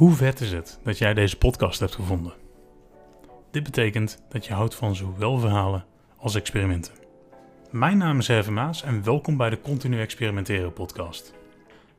[0.00, 2.32] Hoe vet is het dat jij deze podcast hebt gevonden?
[3.50, 5.84] Dit betekent dat je houdt van zowel verhalen
[6.16, 6.94] als experimenten.
[7.70, 11.34] Mijn naam is Herve Maas en welkom bij de Continu Experimenteren podcast.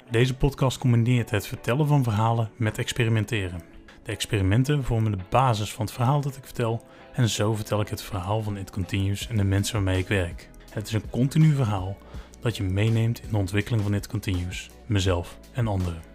[0.10, 3.62] Deze podcast combineert het vertellen van verhalen met experimenteren.
[4.04, 7.88] De experimenten vormen de basis van het verhaal dat ik vertel en zo vertel ik
[7.88, 10.50] het verhaal van It Continues en de mensen waarmee ik werk.
[10.72, 11.98] Het is een continu verhaal
[12.40, 16.11] dat je meeneemt in de ontwikkeling van It Continues, mezelf en anderen.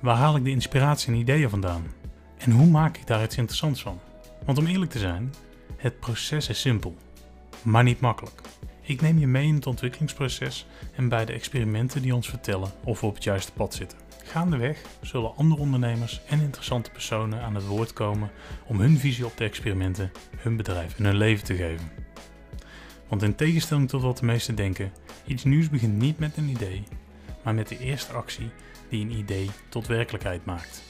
[0.00, 1.86] Waar haal ik de inspiratie en ideeën vandaan?
[2.38, 4.00] En hoe maak ik daar iets interessants van?
[4.44, 5.34] Want om eerlijk te zijn,
[5.76, 6.96] het proces is simpel,
[7.62, 8.40] maar niet makkelijk.
[8.82, 13.00] Ik neem je mee in het ontwikkelingsproces en bij de experimenten die ons vertellen of
[13.00, 13.98] we op het juiste pad zitten.
[14.24, 18.30] Gaandeweg zullen andere ondernemers en interessante personen aan het woord komen
[18.66, 21.90] om hun visie op de experimenten, hun bedrijf en hun leven te geven.
[23.08, 24.92] Want in tegenstelling tot wat de meesten denken,
[25.26, 26.82] iets nieuws begint niet met een idee,
[27.46, 28.50] maar met de eerste actie
[28.88, 30.82] die een idee tot werkelijkheid maakt.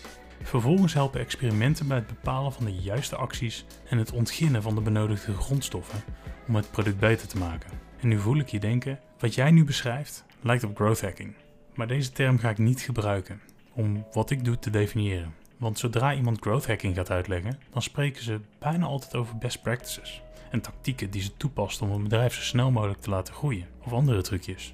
[0.42, 4.80] Vervolgens helpen experimenten bij het bepalen van de juiste acties en het ontginnen van de
[4.80, 6.02] benodigde grondstoffen
[6.48, 7.70] om het product beter te maken.
[8.00, 11.34] En nu voel ik je denken, wat jij nu beschrijft lijkt op growth hacking.
[11.74, 13.40] Maar deze term ga ik niet gebruiken
[13.72, 15.34] om wat ik doe te definiëren.
[15.58, 20.22] Want zodra iemand growth hacking gaat uitleggen, dan spreken ze bijna altijd over best practices
[20.50, 23.92] en tactieken die ze toepast om een bedrijf zo snel mogelijk te laten groeien, of
[23.92, 24.72] andere trucjes.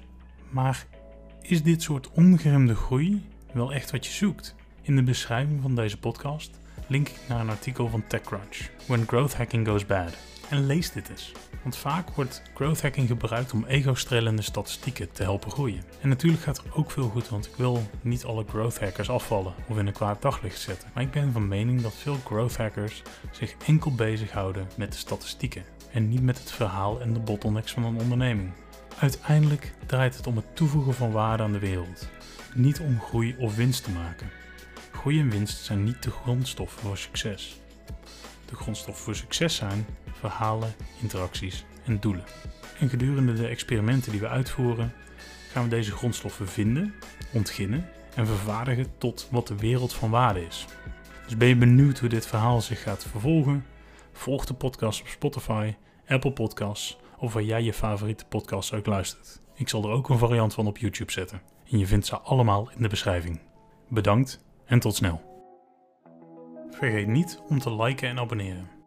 [0.49, 0.85] Maar
[1.43, 4.55] is dit soort ongeremde groei wel echt wat je zoekt?
[4.81, 9.35] In de beschrijving van deze podcast link ik naar een artikel van TechCrunch, When Growth
[9.35, 10.17] Hacking Goes Bad.
[10.49, 15.51] En lees dit eens, want vaak wordt growth hacking gebruikt om ego-strelende statistieken te helpen
[15.51, 15.83] groeien.
[16.01, 19.53] En natuurlijk gaat er ook veel goed, want ik wil niet alle growth hackers afvallen
[19.67, 20.89] of in een kwaad daglicht zetten.
[20.93, 25.63] Maar ik ben van mening dat veel growth hackers zich enkel bezighouden met de statistieken
[25.91, 28.51] en niet met het verhaal en de bottlenecks van een onderneming.
[28.99, 32.09] Uiteindelijk draait het om het toevoegen van waarde aan de wereld,
[32.53, 34.29] niet om groei of winst te maken.
[34.91, 37.59] Groei en winst zijn niet de grondstoffen voor succes.
[38.45, 42.23] De grondstoffen voor succes zijn verhalen, interacties en doelen.
[42.79, 44.93] En gedurende de experimenten die we uitvoeren,
[45.51, 46.93] gaan we deze grondstoffen vinden,
[47.33, 50.65] ontginnen en vervaardigen tot wat de wereld van waarde is.
[51.25, 53.65] Dus ben je benieuwd hoe dit verhaal zich gaat vervolgen?
[54.11, 55.73] Volg de podcast op Spotify,
[56.07, 59.41] Apple Podcasts of waar jij je favoriete podcast ook luistert.
[59.55, 61.41] Ik zal er ook een variant van op YouTube zetten.
[61.71, 63.41] En je vindt ze allemaal in de beschrijving.
[63.89, 65.21] Bedankt en tot snel.
[66.69, 68.82] Vergeet niet om te liken en abonneren.